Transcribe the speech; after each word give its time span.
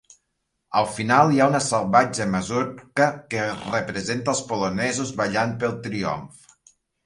Al 0.79 0.87
final 0.93 1.33
hi 1.35 1.41
ha 1.43 1.47
una 1.51 1.61
salvatge 1.65 2.27
masurca 2.37 3.11
que 3.35 3.45
representa 3.61 4.35
als 4.37 4.45
polonesos 4.55 5.15
ballant 5.23 5.57
pel 5.65 5.81
triomf. 5.89 6.53